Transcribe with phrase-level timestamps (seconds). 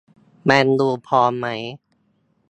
[0.45, 1.47] แมนยู พร้อมไหม